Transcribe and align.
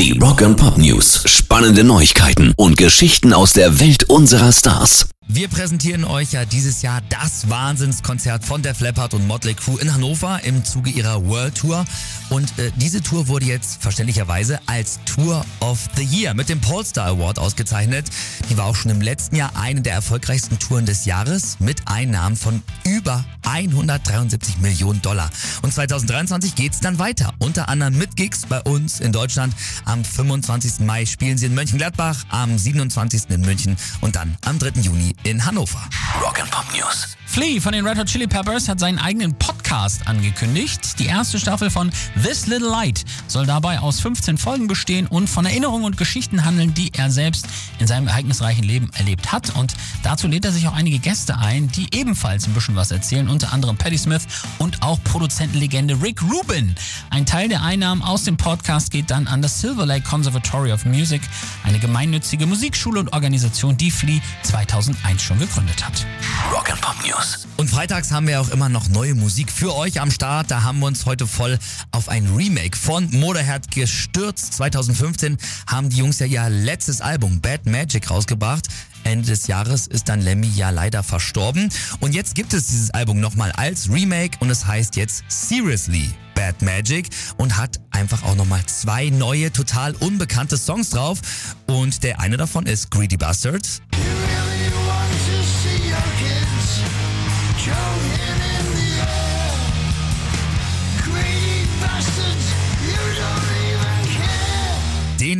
Die 0.00 0.18
Rock 0.18 0.40
and 0.40 0.56
Pop 0.56 0.78
News. 0.78 1.24
Spannende 1.26 1.84
Neuigkeiten 1.84 2.54
und 2.56 2.78
Geschichten 2.78 3.34
aus 3.34 3.52
der 3.52 3.80
Welt 3.80 4.04
unserer 4.04 4.50
Stars. 4.50 5.10
Wir 5.28 5.46
präsentieren 5.46 6.04
euch 6.04 6.32
ja 6.32 6.46
dieses 6.46 6.80
Jahr 6.80 7.02
das 7.10 7.50
Wahnsinnskonzert 7.50 8.42
von 8.42 8.62
der 8.62 8.74
Flappard 8.74 9.12
und 9.12 9.26
Motley 9.26 9.52
Crew 9.52 9.76
in 9.76 9.92
Hannover 9.92 10.40
im 10.42 10.64
Zuge 10.64 10.88
ihrer 10.88 11.26
World 11.26 11.54
Tour. 11.54 11.84
Und 12.30 12.58
äh, 12.58 12.72
diese 12.76 13.02
Tour 13.02 13.28
wurde 13.28 13.44
jetzt 13.44 13.82
verständlicherweise 13.82 14.58
als 14.64 15.00
Tour 15.04 15.44
of 15.60 15.78
the 15.96 16.02
Year 16.02 16.32
mit 16.32 16.48
dem 16.48 16.62
Polestar 16.62 17.06
Award 17.06 17.38
ausgezeichnet. 17.38 18.06
Die 18.48 18.56
war 18.56 18.64
auch 18.64 18.76
schon 18.76 18.90
im 18.90 19.02
letzten 19.02 19.36
Jahr 19.36 19.52
eine 19.54 19.82
der 19.82 19.92
erfolgreichsten 19.92 20.58
Touren 20.58 20.86
des 20.86 21.04
Jahres 21.04 21.58
mit 21.60 21.82
Einnahmen 21.84 22.36
von 22.36 22.62
über 22.84 23.22
173 23.50 24.58
Millionen 24.58 25.02
Dollar. 25.02 25.30
Und 25.62 25.74
2023 25.74 26.54
geht's 26.54 26.80
dann 26.80 26.98
weiter. 26.98 27.32
Unter 27.38 27.68
anderem 27.68 27.98
mit 27.98 28.16
Gigs 28.16 28.46
bei 28.46 28.60
uns 28.62 29.00
in 29.00 29.12
Deutschland. 29.12 29.54
Am 29.84 30.04
25. 30.04 30.80
Mai 30.80 31.04
spielen 31.06 31.36
sie 31.36 31.46
in 31.46 31.54
Mönchengladbach, 31.54 32.24
am 32.28 32.56
27. 32.56 33.30
in 33.30 33.40
München 33.40 33.76
und 34.00 34.16
dann 34.16 34.36
am 34.44 34.58
3. 34.58 34.80
Juni 34.80 35.14
in 35.24 35.44
Hannover. 35.44 35.80
Rock'n'Pop 36.20 36.76
News. 36.76 37.16
Flea 37.30 37.60
von 37.60 37.72
den 37.72 37.86
Red 37.86 37.96
Hot 37.96 38.08
Chili 38.08 38.26
Peppers 38.26 38.68
hat 38.68 38.80
seinen 38.80 38.98
eigenen 38.98 39.34
Podcast 39.34 40.08
angekündigt. 40.08 40.98
Die 40.98 41.06
erste 41.06 41.38
Staffel 41.38 41.70
von 41.70 41.92
This 42.24 42.48
Little 42.48 42.68
Light 42.68 43.04
soll 43.28 43.46
dabei 43.46 43.78
aus 43.78 44.00
15 44.00 44.36
Folgen 44.36 44.66
bestehen 44.66 45.06
und 45.06 45.30
von 45.30 45.46
Erinnerungen 45.46 45.84
und 45.84 45.96
Geschichten 45.96 46.44
handeln, 46.44 46.74
die 46.74 46.92
er 46.92 47.08
selbst 47.08 47.46
in 47.78 47.86
seinem 47.86 48.08
ereignisreichen 48.08 48.64
Leben 48.64 48.90
erlebt 48.94 49.30
hat. 49.30 49.54
Und 49.54 49.74
dazu 50.02 50.26
lädt 50.26 50.44
er 50.44 50.50
sich 50.50 50.66
auch 50.66 50.74
einige 50.74 50.98
Gäste 50.98 51.38
ein, 51.38 51.68
die 51.68 51.86
ebenfalls 51.96 52.48
ein 52.48 52.52
bisschen 52.52 52.74
was 52.74 52.90
erzählen, 52.90 53.28
unter 53.28 53.52
anderem 53.52 53.76
Patti 53.76 53.96
Smith 53.96 54.26
und 54.58 54.82
auch 54.82 54.98
Produzentenlegende 55.04 56.02
Rick 56.02 56.22
Rubin. 56.22 56.74
Ein 57.10 57.26
Teil 57.26 57.48
der 57.48 57.62
Einnahmen 57.62 58.02
aus 58.02 58.24
dem 58.24 58.38
Podcast 58.38 58.90
geht 58.90 59.08
dann 59.08 59.28
an 59.28 59.40
das 59.40 59.60
Silver 59.60 59.86
Lake 59.86 60.02
Conservatory 60.02 60.72
of 60.72 60.84
Music, 60.84 61.22
eine 61.62 61.78
gemeinnützige 61.78 62.46
Musikschule 62.46 62.98
und 62.98 63.12
Organisation, 63.12 63.76
die 63.76 63.92
Flea 63.92 64.20
2001 64.42 65.22
schon 65.22 65.38
gegründet 65.38 65.86
hat. 65.86 66.04
Rock'n'Pop 66.52 67.06
News. 67.06 67.19
Und 67.56 67.68
freitags 67.68 68.10
haben 68.10 68.26
wir 68.26 68.40
auch 68.40 68.48
immer 68.48 68.68
noch 68.68 68.88
neue 68.88 69.14
Musik 69.14 69.50
für 69.52 69.74
euch 69.74 70.00
am 70.00 70.10
Start. 70.10 70.50
Da 70.50 70.62
haben 70.62 70.80
wir 70.80 70.86
uns 70.86 71.06
heute 71.06 71.26
voll 71.26 71.58
auf 71.92 72.08
ein 72.08 72.26
Remake 72.34 72.76
von 72.76 73.10
Motorhead 73.10 73.70
gestürzt. 73.70 74.54
2015 74.54 75.38
haben 75.66 75.88
die 75.90 75.98
Jungs 75.98 76.18
ja 76.18 76.26
ihr 76.26 76.48
letztes 76.48 77.00
Album 77.00 77.40
Bad 77.40 77.66
Magic 77.66 78.10
rausgebracht. 78.10 78.68
Ende 79.04 79.26
des 79.26 79.46
Jahres 79.46 79.86
ist 79.86 80.08
dann 80.08 80.20
Lemmy 80.20 80.48
ja 80.54 80.70
leider 80.70 81.02
verstorben. 81.02 81.68
Und 82.00 82.14
jetzt 82.14 82.34
gibt 82.34 82.54
es 82.54 82.66
dieses 82.66 82.90
Album 82.90 83.20
nochmal 83.20 83.52
als 83.52 83.90
Remake 83.90 84.38
und 84.40 84.50
es 84.50 84.66
heißt 84.66 84.96
jetzt 84.96 85.24
Seriously 85.28 86.10
Bad 86.34 86.62
Magic 86.62 87.08
und 87.36 87.56
hat 87.56 87.80
einfach 87.90 88.22
auch 88.22 88.34
nochmal 88.34 88.64
zwei 88.66 89.10
neue, 89.10 89.52
total 89.52 89.94
unbekannte 89.96 90.56
Songs 90.56 90.90
drauf. 90.90 91.20
Und 91.66 92.02
der 92.02 92.20
eine 92.20 92.36
davon 92.36 92.66
ist 92.66 92.90
Greedy 92.90 93.16
Bastard. 93.16 93.66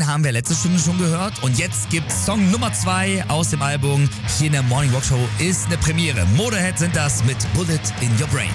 Den 0.01 0.07
haben 0.07 0.25
wir 0.25 0.33
letzte 0.33 0.55
Stunde 0.55 0.79
schon 0.79 0.97
gehört. 0.97 1.43
Und 1.43 1.59
jetzt 1.59 1.91
gibt's 1.91 2.25
Song 2.25 2.51
Nummer 2.51 2.73
zwei 2.73 3.23
aus 3.29 3.51
dem 3.51 3.61
Album. 3.61 4.09
Hier 4.39 4.47
in 4.47 4.55
der 4.55 4.63
Morning 4.63 4.91
Rock 4.93 5.05
Show 5.05 5.29
ist 5.39 5.67
eine 5.67 5.77
Premiere. 5.77 6.25
Motorhead 6.37 6.79
sind 6.79 6.97
das 6.97 7.23
mit 7.25 7.37
Bullet 7.53 7.81
in 8.01 8.11
Your 8.19 8.29
Brain. 8.29 8.51